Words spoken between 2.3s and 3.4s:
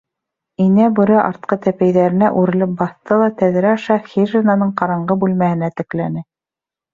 үрелеп баҫты ла